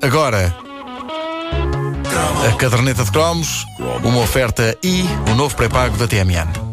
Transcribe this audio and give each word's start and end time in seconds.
Agora, 0.00 0.54
a 2.46 2.56
caderneta 2.56 3.04
de 3.04 3.10
cromos, 3.10 3.66
uma 4.04 4.20
oferta 4.20 4.76
e 4.82 5.02
o 5.30 5.34
novo 5.34 5.56
pré-pago 5.56 5.96
da 5.96 6.06
TMN. 6.06 6.68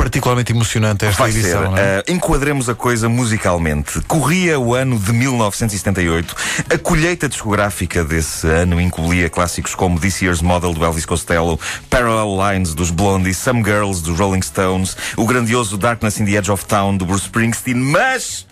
Particularmente 0.00 0.50
emocionante 0.50 1.04
esta 1.04 1.24
Vai 1.24 1.30
edição, 1.30 1.74
ser. 1.76 1.82
é? 1.82 1.98
Uh, 1.98 2.12
enquadremos 2.14 2.70
a 2.70 2.74
coisa 2.74 3.06
musicalmente. 3.06 4.00
Corria 4.08 4.58
o 4.58 4.74
ano 4.74 4.98
de 4.98 5.12
1978. 5.12 6.34
A 6.72 6.78
colheita 6.78 7.28
discográfica 7.28 8.02
desse 8.02 8.46
ano 8.46 8.80
incluía 8.80 9.28
clássicos 9.28 9.74
como 9.74 10.00
This 10.00 10.22
Year's 10.22 10.40
Model 10.40 10.72
do 10.72 10.82
Elvis 10.82 11.04
Costello, 11.04 11.60
Parallel 11.90 12.34
Lines 12.34 12.72
dos 12.72 12.90
Blondie, 12.90 13.34
Some 13.34 13.62
Girls 13.62 14.02
dos 14.02 14.18
Rolling 14.18 14.40
Stones, 14.40 14.96
o 15.18 15.26
grandioso 15.26 15.76
Darkness 15.76 16.18
in 16.18 16.24
the 16.24 16.32
Edge 16.32 16.50
of 16.50 16.64
Town 16.64 16.96
do 16.96 17.04
Bruce 17.04 17.24
Springsteen, 17.24 17.76
mas 17.76 18.46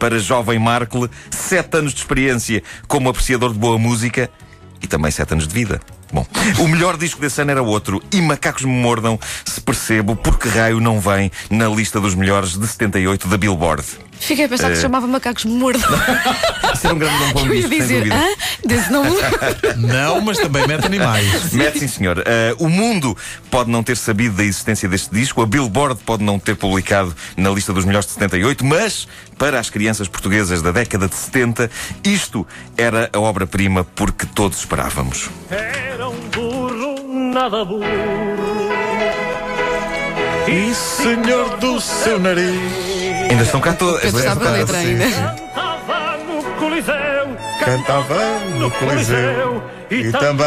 para 0.00 0.18
jovem 0.18 0.58
Markle, 0.58 1.08
sete 1.30 1.76
anos 1.76 1.94
de 1.94 2.00
experiência 2.00 2.60
como 2.88 3.08
apreciador 3.08 3.52
de 3.52 3.58
boa 3.60 3.78
música 3.78 4.28
e 4.82 4.88
também 4.88 5.12
sete 5.12 5.32
anos 5.32 5.46
de 5.46 5.54
vida. 5.54 5.80
Bom, 6.12 6.26
o 6.58 6.68
melhor 6.68 6.98
disco 6.98 7.20
desse 7.20 7.40
ano 7.40 7.52
era 7.52 7.62
outro, 7.62 8.02
e 8.12 8.20
Macacos 8.20 8.64
Me 8.64 8.72
Mordam, 8.72 9.18
se 9.46 9.60
percebo 9.60 10.14
por 10.14 10.38
que 10.38 10.46
raio 10.48 10.78
não 10.78 11.00
vem 11.00 11.32
na 11.50 11.66
lista 11.68 11.98
dos 12.00 12.14
melhores 12.14 12.58
de 12.58 12.66
78 12.66 13.28
da 13.28 13.38
Billboard. 13.38 13.82
Fiquei 14.22 14.44
a 14.44 14.48
pensar 14.48 14.68
que 14.68 14.76
se 14.76 14.82
chamava 14.82 15.06
Macacos 15.08 15.44
Mordo. 15.46 15.80
Isso 16.72 16.86
era 16.86 16.94
um 16.94 16.98
grande 16.98 17.32
bom 17.32 17.40
Eu 17.40 17.54
ia 17.54 17.54
disco, 17.54 17.70
sem 17.70 17.80
dizer, 17.80 17.98
dúvida. 17.98 18.16
hã? 18.16 18.28
Desse 18.64 18.92
nome. 18.92 19.10
Não, 19.78 20.20
mas 20.20 20.38
também 20.38 20.64
mete 20.66 20.86
animais. 20.86 21.26
Mete 21.52 21.80
sim, 21.80 21.88
senhor. 21.88 22.18
Uh, 22.18 22.64
o 22.64 22.68
mundo 22.68 23.16
pode 23.50 23.68
não 23.68 23.82
ter 23.82 23.96
sabido 23.96 24.36
da 24.36 24.44
existência 24.44 24.88
deste 24.88 25.12
disco, 25.12 25.42
a 25.42 25.46
Billboard 25.46 26.00
pode 26.04 26.22
não 26.22 26.38
ter 26.38 26.54
publicado 26.54 27.14
na 27.36 27.50
lista 27.50 27.72
dos 27.72 27.84
melhores 27.84 28.06
de 28.06 28.12
78, 28.12 28.64
mas 28.64 29.08
para 29.36 29.58
as 29.58 29.68
crianças 29.68 30.06
portuguesas 30.06 30.62
da 30.62 30.70
década 30.70 31.08
de 31.08 31.16
70, 31.16 31.68
isto 32.04 32.46
era 32.76 33.10
a 33.12 33.18
obra-prima 33.18 33.84
porque 33.84 34.24
todos 34.24 34.58
esperávamos. 34.58 35.28
Um 35.50 35.81
nada 37.32 37.64
burro. 37.64 37.82
E 40.46 40.74
senhor 40.74 41.56
do 41.56 41.80
seu 41.80 42.18
nariz. 42.18 42.60
Ainda 43.30 43.42
estão 43.42 43.60
cá 43.60 43.72
todas. 43.72 44.02
Pedro 44.02 44.22
sabe 44.22 44.46
a 44.46 44.50
letra 44.50 44.78
sim, 44.78 44.86
ainda. 44.88 45.04
Cantava 45.54 46.18
no 46.18 46.42
Coliseu. 46.58 47.36
Cantava 47.64 48.38
no 48.58 48.70
Coliseu 48.70 49.62
e 49.90 50.12
também 50.12 50.46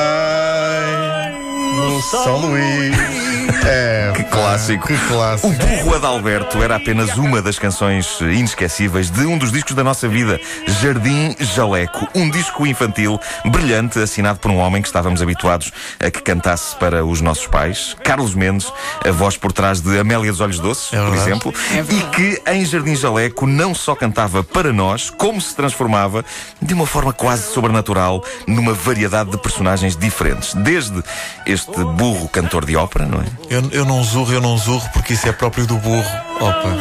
no 1.75 2.01
São 2.01 2.37
Luís. 2.37 3.24
É, 3.67 4.11
Que 4.15 4.23
pá, 4.23 4.29
clássico. 4.29 4.87
Que 4.87 4.93
O 4.93 5.07
clássico. 5.07 5.53
Burro 5.53 5.95
Adalberto 5.95 6.61
era 6.61 6.75
apenas 6.75 7.17
uma 7.17 7.41
das 7.41 7.57
canções 7.57 8.19
inesquecíveis 8.21 9.09
de 9.09 9.25
um 9.25 9.37
dos 9.37 9.51
discos 9.51 9.73
da 9.73 9.83
nossa 9.83 10.07
vida, 10.07 10.39
Jardim 10.81 11.35
Jaleco. 11.39 12.07
Um 12.13 12.29
disco 12.29 12.65
infantil 12.67 13.19
brilhante, 13.45 13.99
assinado 13.99 14.39
por 14.39 14.51
um 14.51 14.57
homem 14.57 14.81
que 14.81 14.87
estávamos 14.87 15.21
habituados 15.21 15.71
a 15.99 16.11
que 16.11 16.21
cantasse 16.21 16.75
para 16.75 17.03
os 17.03 17.21
nossos 17.21 17.47
pais, 17.47 17.95
Carlos 18.03 18.35
Mendes, 18.35 18.71
a 19.03 19.11
voz 19.11 19.35
por 19.35 19.51
trás 19.51 19.81
de 19.81 19.99
Amélia 19.99 20.31
dos 20.31 20.41
Olhos 20.41 20.59
Doces, 20.59 20.93
É 20.93 21.03
por 21.03 21.15
exemplo, 21.15 21.53
e 21.89 22.01
que 22.15 22.41
em 22.47 22.63
Jardim 22.65 22.95
Jaleco 22.95 23.47
não 23.47 23.73
só 23.73 23.95
cantava 23.95 24.43
para 24.43 24.71
nós, 24.71 25.09
como 25.09 25.41
se 25.41 25.55
transformava 25.55 26.23
de 26.61 26.73
uma 26.73 26.85
forma 26.85 27.11
quase 27.11 27.51
sobrenatural 27.51 28.23
numa 28.47 28.73
variedade 28.73 29.31
de 29.31 29.37
personagens 29.37 29.95
diferentes. 29.97 30.53
Desde 30.53 31.03
este 31.45 31.83
burro 31.83 32.27
cantor 32.29 32.65
de 32.65 32.75
ópera, 32.75 33.05
não 33.05 33.21
é? 33.21 33.54
Eu, 33.55 33.63
eu 33.71 33.85
não 33.85 34.03
zurro, 34.03 34.33
eu 34.33 34.41
não 34.41 34.57
zurro, 34.57 34.85
porque 34.91 35.13
isso 35.13 35.29
é 35.29 35.31
próprio 35.31 35.65
do 35.65 35.77
burro. 35.77 36.03
Opa. 36.41 36.77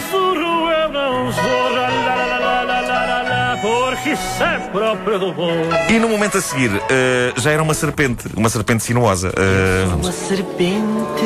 E 5.89 5.99
no 6.01 6.09
momento 6.09 6.39
a 6.39 6.41
seguir, 6.41 6.73
uh, 6.73 7.41
já 7.41 7.53
era 7.53 7.63
uma 7.63 7.75
serpente, 7.75 8.29
uma 8.37 8.49
serpente 8.49 8.83
sinuosa. 8.83 9.29
Uh... 9.29 9.95
Uma 9.95 10.11
serpente 10.11 11.23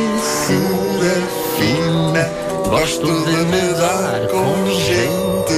sura 0.47 1.17
fina, 1.57 2.29
gosto 2.69 3.07
de 3.07 3.37
me 3.47 3.73
dar 3.73 4.29
com 4.29 4.67
gente 4.71 5.55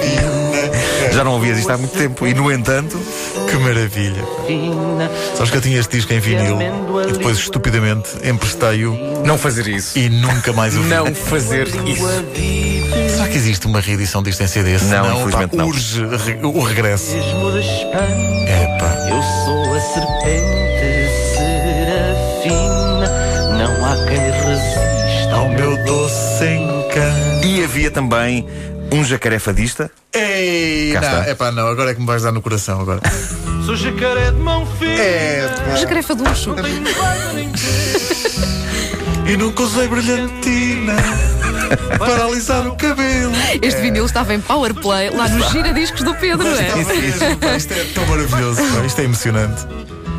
fina. 0.00 1.12
Já 1.12 1.22
não 1.22 1.32
ouvias 1.32 1.58
isto 1.58 1.70
há 1.70 1.76
muito 1.76 1.92
tempo, 1.92 2.26
e 2.26 2.32
no 2.32 2.50
entanto. 2.50 2.98
Que 3.50 3.56
maravilha! 3.58 4.24
Fina. 4.46 5.10
Sabes 5.34 5.50
que 5.50 5.56
eu 5.56 5.60
tinha 5.60 5.78
este 5.80 5.96
disco 5.96 6.12
em 6.12 6.20
vinil 6.20 6.58
e 7.08 7.12
depois 7.12 7.38
estupidamente 7.38 8.10
emprestei-o 8.24 8.94
Não 9.24 9.36
fazer 9.38 9.66
isso. 9.68 9.98
e 9.98 10.08
nunca 10.08 10.52
mais 10.52 10.76
o 10.76 10.82
vi. 10.82 10.88
Não 10.88 11.14
fazer 11.14 11.68
isso. 11.86 12.06
Será 13.14 13.28
que 13.28 13.36
existe 13.36 13.66
uma 13.66 13.80
reedição 13.80 14.22
disto 14.22 14.42
em 14.42 14.46
CD? 14.46 14.78
Se 14.78 14.86
Não, 14.86 15.04
pá, 15.04 15.12
infelizmente 15.14 15.56
não. 15.56 15.66
urge 15.68 16.04
re- 16.04 16.38
o 16.42 16.60
regresso. 16.62 17.12
Mesmo 17.12 17.52
de 17.52 17.58
espanto, 17.60 18.48
É 18.48 18.78
pá. 18.78 19.08
eu 19.10 19.22
sou 19.44 19.74
a 19.74 19.80
serpente 19.80 21.10
serafina. 21.34 23.08
Não 23.58 23.84
há 23.84 23.96
quem 24.06 24.18
resista 24.18 25.34
ao 25.34 25.40
Ao 25.44 25.48
meu 25.48 25.76
doce 25.84 26.44
encanto. 26.46 27.46
e 27.46 27.62
havia 27.64 27.90
também 27.90 28.46
um 28.92 29.04
jacaré 29.04 29.38
fadista. 29.38 29.90
Ei, 30.12 30.90
Cá 30.92 31.00
não, 31.00 31.08
está. 31.20 31.30
é 31.30 31.34
pá, 31.34 31.50
não, 31.52 31.66
agora 31.68 31.90
é 31.90 31.94
que 31.94 32.00
me 32.00 32.06
vais 32.06 32.22
dar 32.22 32.32
no 32.32 32.40
coração 32.42 32.80
agora. 32.80 33.00
Sou 33.64 33.74
jacaré 33.76 34.30
de 34.30 34.38
mão 34.38 34.66
fina. 34.66 34.92
É, 34.92 35.76
Jacarefa 35.76 36.14
de 36.14 36.22
luxo. 36.22 36.54
e 39.26 39.36
nunca 39.38 39.62
usei 39.62 39.88
brilhantina 39.88 40.94
para 41.98 42.26
alisar 42.26 42.66
o 42.66 42.76
cabelo. 42.76 43.32
Este 43.62 43.80
vinil 43.80 44.04
estava 44.04 44.34
em 44.34 44.40
Powerplay 44.40 45.08
lá 45.08 45.28
no 45.28 45.42
Gira-Discos 45.48 46.02
do 46.02 46.14
Pedro, 46.14 46.46
é? 46.46 47.36
Pá, 47.36 47.56
isto 47.56 47.72
é 47.72 47.84
tão 47.94 48.04
maravilhoso, 48.06 48.60
pá, 48.62 48.84
isto 48.84 49.00
é 49.00 49.04
emocionante. 49.04 49.66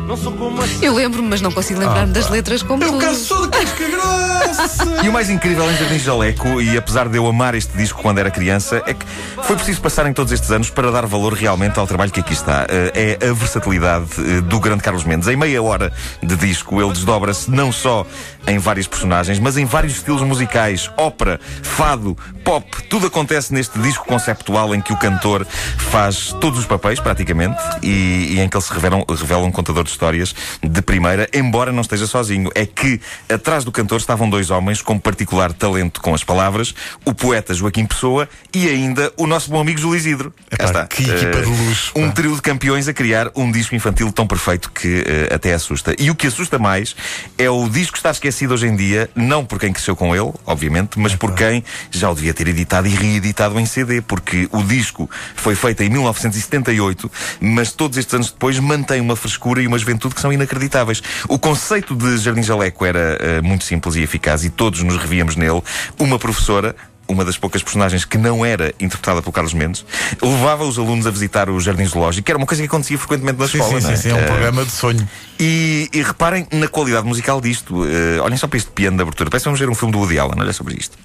Não 0.06 0.16
sou 0.16 0.32
como 0.32 0.62
a 0.62 0.66
Eu 0.80 0.94
lembro-me, 0.94 1.28
mas 1.28 1.40
não 1.40 1.50
consigo 1.50 1.80
lembrar-me 1.80 2.12
das 2.12 2.28
letras 2.28 2.62
como 2.62 2.84
Eu 2.84 3.14
só 3.14 3.42
de 3.46 3.48
casca 3.48 3.88
grossa. 3.88 4.86
E 5.02 5.08
o 5.08 5.12
mais 5.12 5.28
incrível 5.28 5.70
em 5.70 5.76
Jardim 5.76 5.98
Jaleco, 5.98 6.60
e 6.60 6.76
apesar 6.76 7.08
de 7.08 7.16
eu 7.18 7.26
amar 7.26 7.54
este 7.54 7.76
disco 7.76 8.00
quando 8.00 8.18
era 8.18 8.30
criança, 8.30 8.82
é 8.86 8.94
que 8.94 9.04
foi 9.42 9.56
preciso 9.56 9.80
passarem 9.80 10.12
todos 10.12 10.32
estes 10.32 10.50
anos 10.50 10.70
para 10.70 10.90
dar 10.90 11.04
valor 11.06 11.34
realmente 11.34 11.78
ao 11.78 11.86
trabalho 11.86 12.10
que 12.10 12.20
aqui 12.20 12.32
está. 12.32 12.66
Eh, 12.68 13.18
É 13.20 13.28
a 13.28 13.32
versatilidade 13.32 14.06
eh, 14.18 14.40
do 14.40 14.58
grande 14.60 14.82
Carlos 14.82 15.04
Mendes. 15.04 15.28
Em 15.28 15.36
meia 15.36 15.62
hora 15.62 15.92
de 16.22 16.36
disco, 16.36 16.80
ele 16.80 16.92
desdobra-se 16.92 17.50
não 17.50 17.72
só 17.72 18.06
em 18.46 18.58
várias 18.58 18.86
personagens, 18.86 19.38
mas 19.38 19.56
em 19.56 19.64
vários 19.64 19.94
estilos 19.96 20.22
musicais: 20.22 20.90
ópera, 20.96 21.40
fado, 21.62 22.16
pop. 22.44 22.64
Tudo 22.88 23.06
acontece 23.08 23.52
neste 23.52 23.78
disco 23.78 24.06
conceptual 24.06 24.74
em 24.74 24.80
que 24.80 24.92
o 24.92 24.96
cantor 24.96 25.44
faz 25.90 26.34
todos 26.40 26.60
os 26.60 26.66
papéis, 26.66 27.00
praticamente, 27.00 27.60
e, 27.82 28.34
e 28.34 28.40
em 28.40 28.48
que 28.48 28.56
ele 28.56 28.64
se 28.64 28.72
revela, 28.72 29.04
revela 29.08 29.44
um 29.44 29.50
contador 29.50 29.82
de 29.82 29.90
histórias 29.90 30.34
de 30.62 30.82
primeira, 30.82 31.28
embora 31.34 31.72
não 31.72 31.80
esteja 31.80 32.06
sozinho. 32.06 32.50
É 32.54 32.64
que 32.64 33.00
atrás 33.28 33.64
do 33.64 33.72
cantor 33.72 33.98
estavam 33.98 34.30
dois 34.30 34.50
homens 34.50 34.80
com 34.80 34.98
particular 34.98 35.52
talento 35.52 36.00
com 36.00 36.14
as 36.14 36.22
palavras: 36.22 36.74
o 37.04 37.12
poeta 37.12 37.52
Joaquim 37.52 37.84
Pessoa 37.84 38.28
e 38.54 38.68
ainda 38.68 39.12
o 39.16 39.26
nosso 39.26 39.50
bom 39.50 39.60
amigo 39.60 39.80
Júlio 39.80 39.96
Isidro. 39.96 40.32
Epá, 40.50 40.64
está. 40.64 40.86
que 40.86 41.02
equipa 41.02 41.40
de 41.40 41.46
luxo, 41.46 41.92
Um 41.96 42.10
trio 42.10 42.34
de 42.34 42.42
campeões 42.42 42.86
a 42.88 42.92
criar 42.92 43.30
um 43.34 43.50
disco 43.50 43.74
infantil 43.74 44.12
tão 44.12 44.26
perfeito 44.26 44.70
que 44.70 45.04
eh, 45.06 45.34
até 45.34 45.52
assusta. 45.52 45.94
E 45.98 46.10
o 46.10 46.14
que 46.14 46.26
assusta 46.26 46.58
mais 46.58 46.94
é 47.36 47.50
o 47.50 47.68
disco 47.68 47.96
estar 47.96 48.10
esquecido 48.10 48.35
hoje 48.44 48.66
em 48.66 48.76
dia, 48.76 49.08
não 49.14 49.44
por 49.44 49.58
quem 49.58 49.72
cresceu 49.72 49.96
com 49.96 50.14
ele, 50.14 50.32
obviamente, 50.44 50.98
mas 50.98 51.14
por 51.14 51.32
quem 51.34 51.64
já 51.90 52.10
o 52.10 52.14
devia 52.14 52.34
ter 52.34 52.48
editado 52.48 52.86
e 52.86 52.90
reeditado 52.90 53.58
em 53.58 53.64
CD, 53.64 54.00
porque 54.00 54.48
o 54.52 54.62
disco 54.62 55.08
foi 55.34 55.54
feito 55.54 55.82
em 55.82 55.88
1978, 55.88 57.10
mas 57.40 57.72
todos 57.72 57.96
estes 57.96 58.14
anos 58.14 58.30
depois 58.30 58.58
mantém 58.58 59.00
uma 59.00 59.16
frescura 59.16 59.62
e 59.62 59.66
uma 59.66 59.78
juventude 59.78 60.14
que 60.14 60.20
são 60.20 60.32
inacreditáveis. 60.32 61.02
O 61.28 61.38
conceito 61.38 61.94
de 61.94 62.18
Jardim 62.18 62.42
Jaleco 62.42 62.84
era 62.84 63.18
eh, 63.20 63.40
muito 63.40 63.64
simples 63.64 63.94
e 63.96 64.02
eficaz 64.02 64.44
e 64.44 64.50
todos 64.50 64.82
nos 64.82 64.96
revíamos 64.96 65.36
nele. 65.36 65.62
Uma 65.98 66.18
professora, 66.18 66.74
uma 67.08 67.24
das 67.24 67.36
poucas 67.38 67.62
personagens 67.62 68.04
que 68.04 68.18
não 68.18 68.44
era 68.44 68.68
interpretada 68.80 69.20
pelo 69.22 69.32
Carlos 69.32 69.54
Mendes, 69.54 69.84
levava 70.22 70.64
os 70.64 70.78
alunos 70.78 71.06
a 71.06 71.10
visitar 71.10 71.48
o 71.50 71.60
Jardim 71.60 71.84
Zoológico, 71.86 72.24
que 72.26 72.30
era 72.32 72.38
uma 72.38 72.46
coisa 72.46 72.62
que 72.62 72.66
acontecia 72.68 72.98
frequentemente 72.98 73.38
na 73.38 73.46
Sim, 73.48 73.58
escola. 73.58 73.80
sim, 73.80 73.86
não 73.88 73.96
sim, 73.96 74.02
sim, 74.02 74.10
é 74.10 74.14
um 74.14 74.18
Eh, 74.18 74.26
programa 74.26 74.64
de 74.64 74.70
sonho. 74.70 75.08
e, 75.38 75.88
e 75.92 76.02
reparem 76.02 76.46
na 76.52 76.68
qualidade 76.68 77.06
musical 77.06 77.40
disto. 77.40 77.84
Eh, 77.86 78.20
olhem 78.20 78.36
só 78.36 78.46
para 78.48 78.56
este 78.58 78.70
piano 78.70 78.96
de 78.96 79.02
abertura. 79.02 79.30
Parece 79.30 79.44
que 79.44 79.48
vamos 79.48 79.60
ver 79.60 79.68
um 79.68 79.74
filme 79.74 79.92
do 79.92 79.98
Woody 79.98 80.18
Allen. 80.18 80.40
Olha 80.40 80.52
sobre 80.52 80.74
isto. 80.74 80.96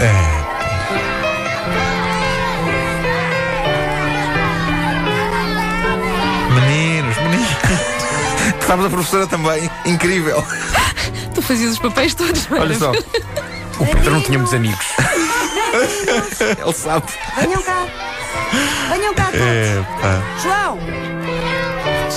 É. 0.00 0.43
Sabes 8.66 8.86
a 8.86 8.90
professora 8.90 9.26
também. 9.26 9.70
Incrível. 9.84 10.44
Tu 11.34 11.42
fazias 11.42 11.72
os 11.72 11.78
papéis 11.78 12.14
todos, 12.14 12.48
não 12.48 12.60
Olha 12.60 12.78
só. 12.78 12.92
O 12.92 13.86
Pedro 13.86 14.12
não 14.12 14.20
tinha 14.22 14.38
muitos 14.38 14.54
amigos. 14.54 14.86
Ele 16.64 16.72
sabe. 16.72 17.06
Venham 17.36 17.62
cá. 17.62 17.86
Venham 18.90 19.14
cá 19.14 19.24
todos. 19.24 20.42
João. 20.42 20.78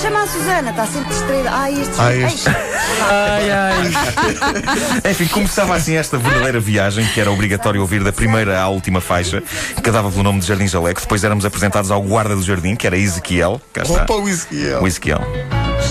Chama 0.00 0.22
a 0.22 0.26
Susana, 0.28 0.70
está 0.70 0.86
sempre 0.86 1.08
distraída. 1.08 1.50
Ai, 1.52 1.80
este. 1.80 1.94
Ai, 2.00 2.22
este. 2.22 2.48
Ai, 2.48 3.50
ai. 3.50 5.10
Enfim, 5.10 5.26
começava 5.26 5.74
assim 5.74 5.96
esta 5.96 6.16
verdadeira 6.16 6.60
viagem 6.60 7.04
que 7.06 7.20
era 7.20 7.30
obrigatório 7.32 7.80
ouvir 7.80 8.04
da 8.04 8.12
primeira 8.12 8.60
à 8.60 8.68
última 8.68 9.00
faixa, 9.00 9.42
que 9.82 9.90
dava 9.90 10.08
pelo 10.10 10.22
nome 10.22 10.38
de 10.38 10.46
Jardim 10.46 10.68
Jaleco. 10.68 11.00
Depois 11.00 11.24
éramos 11.24 11.44
apresentados 11.44 11.90
ao 11.90 12.00
guarda 12.00 12.36
do 12.36 12.42
jardim, 12.42 12.76
que 12.76 12.86
era 12.86 12.96
Ezequiel. 12.96 13.60
Cá 13.72 13.82
está. 13.82 14.04
Opa, 14.04 14.14
o 14.14 14.28
Ezequiel. 14.28 14.82
O 14.82 14.86
Ezequiel. 14.86 15.20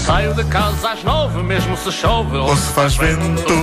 Saio 0.07 0.33
de 0.33 0.45
casa 0.45 0.91
às 0.91 1.03
nove, 1.03 1.43
mesmo 1.43 1.75
se 1.75 1.91
chove 1.91 2.37
Ou 2.37 2.55
se 2.55 2.71
faz 2.71 2.95
vento. 2.95 3.53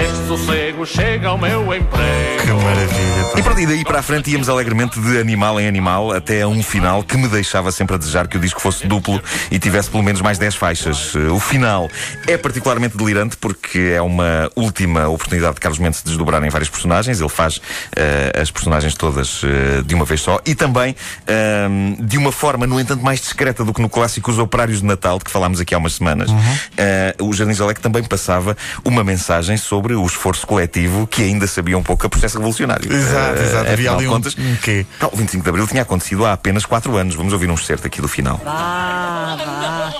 Neste 0.00 0.26
sossego 0.26 0.86
chega 0.86 1.28
ao 1.28 1.36
meu 1.36 1.74
emprego. 1.74 2.42
Que 2.42 2.52
maravilha. 2.52 3.24
pá. 3.32 3.38
E 3.38 3.42
pronto, 3.42 3.60
e 3.60 3.66
daí 3.66 3.84
para 3.84 3.98
a 3.98 4.02
frente 4.02 4.30
íamos 4.30 4.48
alegremente 4.48 4.98
de 4.98 5.18
animal 5.18 5.60
em 5.60 5.68
animal 5.68 6.10
até 6.12 6.40
a 6.40 6.48
um 6.48 6.62
final 6.62 7.02
que 7.02 7.18
me 7.18 7.28
deixava 7.28 7.70
sempre 7.70 7.96
a 7.96 7.98
desejar 7.98 8.26
que 8.26 8.38
o 8.38 8.40
disco 8.40 8.62
fosse 8.62 8.86
duplo 8.86 9.20
e 9.50 9.58
tivesse 9.58 9.90
pelo 9.90 10.02
menos 10.02 10.22
mais 10.22 10.38
10 10.38 10.54
faixas. 10.54 11.14
O 11.14 11.38
final 11.38 11.90
é 12.26 12.38
particularmente 12.38 12.96
delirante 12.96 13.36
porque 13.36 13.92
é 13.94 14.00
uma 14.00 14.50
última 14.56 15.06
oportunidade 15.06 15.56
de 15.56 15.60
Carlos 15.60 15.78
Mendes 15.78 16.02
de 16.02 16.06
desdobrar 16.06 16.42
em 16.42 16.48
vários 16.48 16.70
personagens. 16.70 17.20
Ele 17.20 17.28
faz 17.28 17.60
eh, 17.94 18.32
as 18.40 18.50
personagens 18.50 18.94
todas 18.94 19.42
eh, 19.44 19.82
de 19.84 19.94
uma 19.94 20.06
vez 20.06 20.22
só 20.22 20.40
e 20.46 20.54
também 20.54 20.96
ahm, 21.28 21.96
de 22.00 22.16
uma 22.16 22.32
forma, 22.32 22.66
no 22.66 22.80
entanto, 22.80 23.04
mais 23.04 23.20
discreta 23.20 23.66
do 23.66 23.74
que 23.74 23.82
no 23.82 23.88
clássico 23.90 24.30
Os 24.30 24.38
Operários 24.38 24.80
de 24.80 24.86
Natal, 24.86 25.18
de 25.18 25.24
que 25.26 25.30
falámos 25.30 25.60
aqui 25.60 25.74
há 25.74 25.78
umas 25.78 25.92
semanas. 25.92 26.30
Eh, 26.78 27.14
o 27.20 27.34
Jardim 27.34 27.52
Jalec 27.52 27.80
também 27.82 28.02
passava 28.02 28.56
uma 28.82 29.04
mensagem 29.04 29.58
sobre 29.58 29.89
o 29.94 30.06
esforço 30.06 30.46
coletivo 30.46 31.06
que 31.06 31.22
ainda 31.22 31.46
sabia 31.46 31.76
um 31.78 31.82
pouco 31.82 32.06
a 32.06 32.10
processo 32.10 32.38
revolucionário. 32.38 32.92
Exato, 32.92 33.38
Eh, 33.40 33.44
exato. 33.44 33.70
Havia 33.70 33.74
afinal 33.74 33.94
ali 33.94 34.02
de 34.04 34.08
um, 34.08 34.12
contas, 34.12 34.36
um 34.38 34.56
quê? 34.56 34.86
Não, 35.00 35.08
o 35.12 35.16
25 35.16 35.42
de 35.44 35.48
Abril 35.50 35.66
tinha 35.66 35.82
acontecido 35.82 36.24
há 36.24 36.32
apenas 36.32 36.64
4 36.66 36.96
anos. 36.96 37.14
Vamos 37.14 37.32
ouvir 37.32 37.50
um 37.50 37.56
certo 37.56 37.86
aqui 37.86 38.00
do 38.00 38.08
final. 38.08 38.38
Vá, 38.44 39.36
vá. 39.36 39.92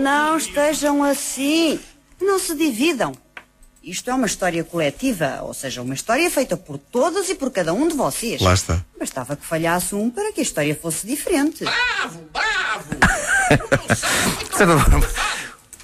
Não 0.00 0.36
estejam 0.36 1.02
assim. 1.04 1.78
Não 2.20 2.38
se 2.38 2.54
dividam. 2.54 3.12
Isto 3.82 4.10
é 4.10 4.14
uma 4.14 4.26
história 4.26 4.62
coletiva, 4.64 5.38
ou 5.42 5.54
seja, 5.54 5.80
uma 5.80 5.94
história 5.94 6.30
feita 6.30 6.56
por 6.58 6.76
todos 6.76 7.30
e 7.30 7.34
por 7.34 7.50
cada 7.50 7.72
um 7.72 7.88
de 7.88 7.94
vocês. 7.94 8.38
Lá 8.40 8.52
está. 8.52 8.80
Bastava 8.98 9.34
que 9.34 9.46
falhasse 9.46 9.94
um 9.94 10.10
para 10.10 10.30
que 10.32 10.40
a 10.40 10.42
história 10.42 10.78
fosse 10.80 11.06
diferente. 11.06 11.64
De 11.64 11.70
certa 14.56 14.78
forma, 14.78 15.06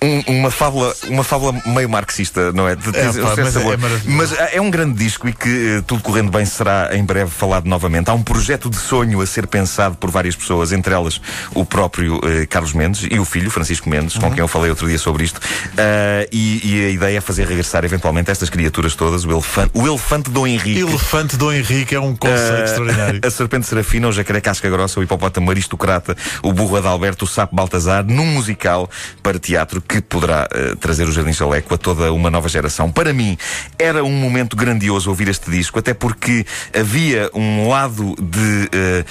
um- 0.04 0.38
uma 0.40 0.50
fábula, 0.50 0.94
uma 1.08 1.24
fábula 1.24 1.54
meio 1.66 1.88
marxista, 1.88 2.52
não 2.52 2.68
é? 2.68 2.76
De- 2.76 2.90
de- 2.92 2.98
É, 2.98 3.04
pá, 3.06 3.12
certo 3.12 3.36
mas 3.38 3.48
é- 3.48 3.50
sabor. 3.50 3.74
é. 3.74 3.78
Mas 4.06 4.32
é 4.52 4.60
um 4.60 4.70
grande 4.70 4.94
disco 4.98 5.28
e 5.28 5.32
que, 5.32 5.78
eh, 5.78 5.82
tudo 5.86 6.02
correndo 6.02 6.30
bem, 6.30 6.44
será 6.44 6.90
em 6.92 7.04
breve 7.04 7.30
falado 7.30 7.66
novamente. 7.66 8.08
Há 8.10 8.14
um 8.14 8.22
projeto 8.22 8.68
de 8.70 8.76
sonho 8.76 9.20
a 9.20 9.26
ser 9.26 9.46
pensado 9.46 9.96
por 9.96 10.10
várias 10.10 10.36
pessoas, 10.36 10.72
entre 10.72 10.92
elas 10.94 11.20
o 11.54 11.64
próprio 11.64 12.20
eh, 12.24 12.46
Carlos 12.46 12.72
Mendes 12.72 13.06
e 13.10 13.18
o 13.18 13.24
filho, 13.24 13.50
Francisco 13.50 13.88
Mendes, 13.88 14.14
Uhum. 14.16 14.22
com 14.22 14.30
quem 14.30 14.40
eu 14.40 14.48
falei 14.48 14.70
outro 14.70 14.86
dia 14.88 14.98
sobre 14.98 15.24
isto. 15.24 15.40
Ah, 15.78 16.26
e, 16.32 16.60
e 16.64 16.84
a 16.86 16.90
ideia 16.90 17.18
é 17.18 17.20
fazer 17.20 17.46
regressar 17.46 17.84
eventualmente 17.84 18.30
estas 18.30 18.50
criaturas 18.50 18.94
todas, 18.94 19.24
o 19.24 19.30
elefante, 19.30 19.70
o 19.74 19.86
elefante 19.86 20.30
Dom 20.30 20.46
Henrique. 20.46 20.80
Elefante 20.80 21.36
do 21.36 21.52
Henrique 21.52 21.94
é 21.94 22.00
um 22.00 22.14
conceito 22.14 22.60
Ah, 22.60 22.64
extraordinário. 22.64 23.20
A 23.24 23.30
serpente 23.30 23.66
serafina, 23.66 24.08
o 24.08 24.12
jacaré 24.12 24.40
casca 24.40 24.68
grossa, 24.68 25.00
o 25.00 25.02
hipopótamo 25.02 25.50
aristocrata, 25.50 26.16
o 26.42 26.52
burro 26.52 26.76
Adalberto, 26.76 27.24
o 27.24 27.28
sapo 27.28 27.54
Baltazar, 27.54 28.04
num 28.04 28.26
musical 28.26 28.88
para 29.22 29.38
teatro 29.38 29.80
que 29.80 29.93
poderá 30.00 30.48
eh, 30.52 30.74
trazer 30.80 31.04
o 31.08 31.12
Jardim 31.12 31.32
Jaleco 31.32 31.74
a 31.74 31.78
toda 31.78 32.12
uma 32.12 32.30
nova 32.30 32.48
geração. 32.48 32.90
Para 32.90 33.12
mim, 33.12 33.36
era 33.78 34.04
um 34.04 34.12
momento 34.12 34.56
grandioso 34.56 35.10
ouvir 35.10 35.28
este 35.28 35.50
disco, 35.50 35.78
até 35.78 35.94
porque 35.94 36.46
havia 36.72 37.30
um 37.34 37.68
lado 37.68 38.14
de. 38.20 38.68
eh, 38.72 39.04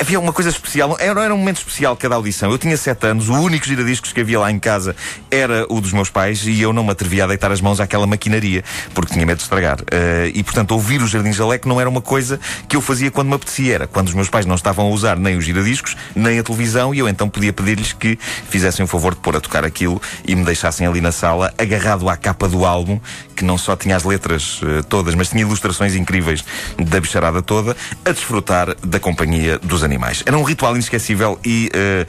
havia 0.00 0.18
uma 0.18 0.32
coisa 0.32 0.50
especial, 0.50 0.96
era, 0.98 1.24
era 1.24 1.34
um 1.34 1.38
momento 1.38 1.58
especial 1.58 1.96
cada 1.96 2.14
audição. 2.14 2.50
Eu 2.50 2.58
tinha 2.58 2.76
sete 2.76 3.06
anos, 3.06 3.28
o 3.28 3.34
único 3.34 3.66
giradiscos 3.66 4.12
que 4.12 4.20
havia 4.20 4.38
lá 4.38 4.50
em 4.50 4.58
casa 4.58 4.94
era 5.30 5.66
o 5.68 5.80
dos 5.80 5.92
meus 5.92 6.10
pais 6.10 6.44
e 6.46 6.60
eu 6.60 6.72
não 6.72 6.84
me 6.84 6.90
atrevia 6.90 7.24
a 7.24 7.26
deitar 7.26 7.50
as 7.50 7.60
mãos 7.60 7.80
àquela 7.80 8.06
maquinaria, 8.06 8.62
porque 8.94 9.12
tinha 9.12 9.26
medo 9.26 9.38
de 9.38 9.42
estragar. 9.42 9.78
Eh, 9.90 10.32
e 10.34 10.42
portanto, 10.42 10.72
ouvir 10.72 11.02
o 11.02 11.06
Jardim 11.06 11.32
Jaleco 11.32 11.68
não 11.68 11.80
era 11.80 11.88
uma 11.88 12.00
coisa 12.00 12.38
que 12.68 12.76
eu 12.76 12.80
fazia 12.80 13.10
quando 13.10 13.28
me 13.28 13.34
apetecia, 13.34 13.74
era 13.74 13.86
quando 13.86 14.08
os 14.08 14.14
meus 14.14 14.28
pais 14.28 14.46
não 14.46 14.54
estavam 14.54 14.86
a 14.86 14.90
usar 14.90 15.18
nem 15.18 15.36
os 15.36 15.44
giradiscos, 15.44 15.96
nem 16.14 16.38
a 16.38 16.42
televisão, 16.42 16.94
e 16.94 16.98
eu 16.98 17.08
então 17.08 17.28
podia 17.28 17.52
pedir-lhes 17.52 17.92
que 17.92 18.18
fizessem 18.48 18.84
o 18.84 18.88
favor 18.88 19.14
de 19.14 19.20
pôr 19.20 19.36
a 19.36 19.40
tocar 19.40 19.64
aquilo 19.64 20.00
e 20.24 20.34
me 20.34 20.44
deixassem 20.44 20.86
ali 20.86 21.00
na 21.00 21.12
sala, 21.12 21.52
agarrado 21.58 22.08
à 22.08 22.16
capa 22.16 22.48
do 22.48 22.64
álbum, 22.64 23.00
que 23.34 23.44
não 23.44 23.58
só 23.58 23.76
tinha 23.76 23.96
as 23.96 24.04
letras 24.04 24.60
eh, 24.62 24.82
todas, 24.88 25.14
mas 25.14 25.28
tinha 25.28 25.42
ilustrações 25.42 25.94
incríveis 25.94 26.44
da 26.78 27.00
bicharada 27.00 27.42
toda, 27.42 27.76
a 28.04 28.10
desfrutar 28.10 28.76
da 28.84 29.00
companhia 29.00 29.58
dos 29.72 29.82
animais. 29.82 30.22
Era 30.26 30.36
um 30.38 30.42
ritual 30.42 30.74
inesquecível 30.74 31.38
e, 31.44 31.70
eh, 31.74 32.06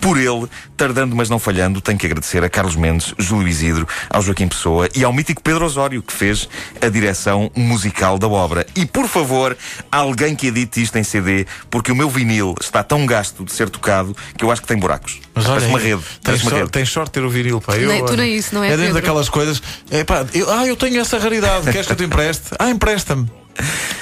por 0.00 0.18
ele, 0.18 0.46
tardando 0.76 1.14
mas 1.14 1.30
não 1.30 1.38
falhando, 1.38 1.80
tenho 1.80 1.98
que 1.98 2.06
agradecer 2.06 2.42
a 2.44 2.48
Carlos 2.50 2.76
Mendes, 2.76 3.14
Júlio 3.18 3.48
Isidro, 3.48 3.86
ao 4.10 4.20
Joaquim 4.20 4.48
Pessoa 4.48 4.88
e 4.94 5.04
ao 5.04 5.12
mítico 5.12 5.42
Pedro 5.42 5.64
Osório, 5.64 6.02
que 6.02 6.12
fez 6.12 6.48
a 6.80 6.88
direção 6.88 7.50
musical 7.56 8.18
da 8.18 8.28
obra. 8.28 8.66
E, 8.74 8.84
por 8.84 9.06
favor, 9.08 9.56
alguém 9.90 10.34
que 10.34 10.48
edite 10.48 10.82
isto 10.82 10.96
em 10.98 11.04
CD, 11.04 11.46
porque 11.70 11.92
o 11.92 11.96
meu 11.96 12.10
vinil 12.10 12.54
está 12.60 12.82
tão 12.82 13.06
gasto 13.06 13.44
de 13.44 13.52
ser 13.52 13.70
tocado 13.70 14.14
que 14.36 14.44
eu 14.44 14.50
acho 14.50 14.60
que 14.62 14.68
tem 14.68 14.76
buracos. 14.76 15.20
Mas 15.34 15.46
Parece 15.46 15.66
olha, 15.66 15.72
uma 15.74 15.78
rede. 15.78 16.02
Tens, 16.22 16.34
uma 16.42 16.50
sorte, 16.50 16.58
rede. 16.58 16.70
tens 16.70 16.88
sorte 16.90 17.08
de 17.08 17.12
ter 17.12 17.24
o 17.24 17.30
vinil, 17.30 17.60
pá. 17.60 17.76
Eu, 17.76 17.88
Nem- 17.88 18.04
tu 18.04 18.16
nem 18.16 18.34
isso, 18.36 18.54
não 18.54 18.62
é, 18.62 18.66
É 18.66 18.70
dentro 18.70 18.86
Pedro? 18.86 19.00
daquelas 19.00 19.28
coisas. 19.28 19.62
É, 19.90 20.02
pá, 20.04 20.26
eu, 20.34 20.50
ah, 20.52 20.66
eu 20.66 20.76
tenho 20.76 21.00
essa 21.00 21.18
raridade. 21.18 21.70
Queres 21.70 21.86
que 21.86 21.92
eu 21.92 21.96
te 21.96 22.04
empreste? 22.04 22.50
Ah, 22.58 22.68
empresta-me. 22.70 23.28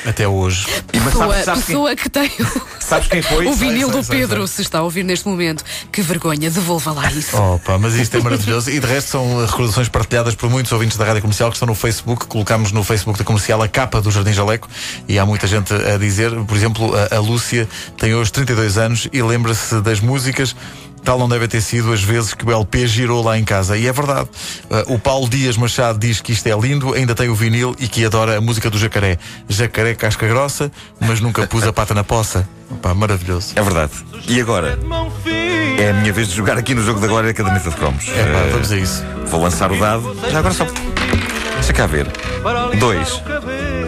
Até 0.04 0.26
hoje. 0.26 0.66
Mas 0.93 1.04
Pessoa, 1.04 1.26
sabes, 1.28 1.44
sabes, 1.44 1.64
quem, 1.64 1.75
pessoa 1.75 1.96
que 1.96 2.08
tem 2.08 2.31
o, 2.40 2.81
sabes 2.81 3.08
quem 3.08 3.22
foi? 3.22 3.46
o 3.49 3.54
vinil 3.54 3.88
sei, 3.88 4.00
do 4.00 4.04
sei, 4.04 4.19
Pedro, 4.19 4.49
se 4.49 4.62
está 4.62 4.78
a 4.78 4.82
ouvir 4.82 5.04
neste 5.04 5.28
momento. 5.28 5.64
Que 5.90 6.02
vergonha, 6.02 6.50
devolva 6.50 6.93
lá 6.93 7.10
isso. 7.12 7.37
Pá, 7.64 7.78
mas 7.78 7.94
isto 7.94 8.16
é 8.16 8.20
maravilhoso. 8.20 8.70
E 8.70 8.81
de 8.81 8.87
resto 8.87 9.10
são 9.10 9.44
recordações 9.46 9.88
partilhadas 9.88 10.34
por 10.34 10.50
muitos 10.50 10.72
ouvintes 10.72 10.96
da 10.96 11.04
Rádio 11.04 11.22
Comercial 11.22 11.50
que 11.50 11.56
estão 11.56 11.66
no 11.66 11.75
Facebook. 11.75 12.26
Colocámos 12.26 12.72
no 12.72 12.82
Facebook 12.82 13.19
da 13.19 13.25
Comercial 13.25 13.62
a 13.62 13.69
capa 13.69 14.00
do 14.00 14.10
Jardim 14.10 14.32
Jaleco 14.32 14.69
e 15.08 15.19
há 15.19 15.26
muita 15.26 15.46
gente 15.46 15.72
a 15.72 15.96
dizer, 15.96 16.32
por 16.44 16.56
exemplo, 16.56 16.93
a, 16.94 17.16
a 17.16 17.20
Lúcia 17.20 17.69
tem 17.96 18.14
hoje 18.14 18.32
32 18.32 18.78
anos 18.78 19.08
e 19.12 19.22
lembra-se 19.22 19.81
das 19.81 20.00
músicas. 20.00 20.54
Tal 21.04 21.19
não 21.19 21.28
deve 21.28 21.49
ter 21.49 21.60
sido 21.60 21.93
as 21.93 22.02
vezes 22.02 22.32
que 22.32 22.44
o 22.44 22.52
LP 22.52 22.87
girou 22.87 23.25
lá 23.25 23.37
em 23.38 23.44
casa. 23.44 23.76
E 23.76 23.87
é 23.87 23.93
verdade. 23.93 24.28
Uh, 24.71 24.94
o 24.94 24.99
Paulo 24.99 25.28
Dias 25.28 25.56
Machado 25.56 25.99
diz 25.99 26.21
que 26.21 26.32
isto 26.32 26.47
é 26.47 26.56
lindo, 26.56 26.94
ainda 26.94 27.14
tem 27.14 27.28
o 27.28 27.35
vinil 27.35 27.75
e 27.78 27.88
que 27.88 28.04
adora 28.04 28.38
a 28.38 28.40
música 28.40 28.71
do 28.71 28.78
jacaré. 28.78 29.18
Jacaré 29.49 29.94
casca 29.94 30.26
grossa, 30.28 30.71
mas 31.00 31.21
nunca 31.21 31.47
pus 31.47 31.64
a 31.64 31.73
pata 31.73 31.92
na 31.92 32.04
poça. 32.04 32.49
Pá, 32.80 32.94
maravilhoso. 32.94 33.52
É 33.56 33.62
verdade. 33.62 33.92
E 34.28 34.40
agora? 34.40 34.78
É 35.78 35.90
a 35.90 35.92
minha 35.94 36.12
vez 36.12 36.28
de 36.28 36.35
jogar 36.37 36.56
aqui 36.56 36.75
no 36.75 36.82
jogo 36.85 37.00
da 37.00 37.06
Glória 37.09 37.35
Caderneta 37.35 37.68
de 37.71 37.76
Cromos. 37.76 38.09
É 38.09 38.23
pá, 38.25 38.38
Eh, 38.38 38.50
vamos 38.52 38.73
a 38.73 38.76
isso. 38.76 39.04
Vou 39.26 39.42
lançar 39.42 39.73
o 39.73 39.78
dado. 39.78 40.16
Já 40.30 40.38
agora 40.38 40.54
só. 40.54 40.64
Deixa 41.54 41.73
cá 41.73 41.87
ver. 41.87 42.06
Dois. 42.78 43.21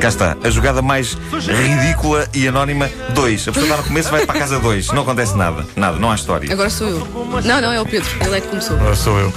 Cá 0.05 0.09
está. 0.09 0.37
A 0.45 0.51
jogada 0.51 0.83
mais 0.83 1.17
ridícula 1.33 2.29
e 2.35 2.47
anónima. 2.47 2.91
Dois. 3.15 3.49
A 3.49 3.53
pessoa 3.53 3.65
está 3.65 3.77
no 3.79 3.85
começo 3.85 4.11
vai 4.11 4.27
para 4.27 4.37
a 4.37 4.39
casa 4.39 4.61
dois. 4.61 4.89
Não 4.89 5.01
acontece 5.01 5.35
nada. 5.35 5.67
Nada. 5.75 5.99
Não 5.99 6.11
há 6.11 6.15
história. 6.15 6.53
Agora 6.53 6.69
sou 6.69 6.87
eu. 6.87 7.09
Não, 7.43 7.59
não, 7.63 7.73
é 7.73 7.81
o 7.81 7.87
Pedro. 7.87 8.11
Ele 8.23 8.37
é 8.37 8.41
que 8.43 8.49
começou. 8.49 8.77
Agora 8.77 8.95
sou 8.97 9.19
eu. 9.19 9.33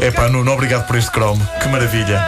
É 0.00 0.10
pá, 0.10 0.28
Nuno, 0.28 0.50
obrigado 0.50 0.84
por 0.84 0.96
este 0.96 1.12
cromo. 1.12 1.48
Que 1.62 1.68
maravilha. 1.68 2.20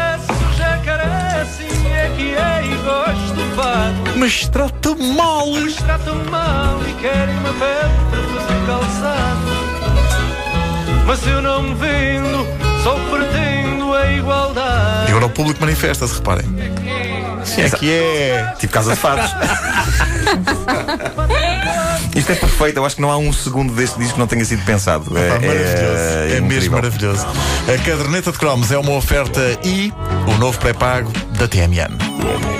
Mas 4.16 4.47
trata 4.47 4.95
mal. 4.95 5.50
Mas 5.50 5.75
tratam 5.75 6.25
mal 6.30 6.80
e 6.88 6.92
querem 7.02 7.37
uma 7.37 7.52
pedra 7.54 7.90
para 8.11 8.23
fazer 8.42 8.66
calçado. 8.66 9.40
Mas 11.04 11.26
eu 11.26 11.42
não 11.42 11.62
me 11.64 11.75
vendo, 11.75 12.47
só 12.85 12.95
pretendo 13.11 13.92
a 13.92 14.12
igualdade. 14.12 15.07
E 15.07 15.11
agora 15.11 15.26
o 15.26 15.30
público 15.30 15.61
manifesta-se, 15.61 16.14
reparem. 16.14 17.10
É 17.59 17.71
que 17.71 17.91
é. 17.91 18.55
Tipo 18.59 18.73
casa 18.73 18.95
de 18.95 18.99
fatos. 18.99 19.31
Isto 22.15 22.33
é 22.33 22.35
perfeito. 22.35 22.77
Eu 22.79 22.85
acho 22.85 22.97
que 22.97 23.03
não 23.03 23.11
há 23.11 23.17
um 23.19 23.33
segundo 23.33 23.73
deste 23.73 23.99
disco 23.99 24.15
que 24.15 24.19
não 24.19 24.27
tenha 24.27 24.45
sido 24.45 24.65
pensado. 24.65 25.05
Pá, 25.05 25.13
maravilhoso. 25.13 25.49
É, 25.49 26.27
mesmo 26.41 26.47
incrível. 26.47 26.73
maravilhoso. 26.73 27.27
A 27.73 27.79
caderneta 27.85 28.33
de 28.33 28.39
cromos 28.39 28.73
é 28.73 28.79
uma 28.79 28.93
oferta 28.93 29.41
e 29.65 29.93
o 30.27 30.39
novo 30.39 30.59
pré-pago 30.59 31.13
da 31.39 31.47
TMN. 31.47 32.60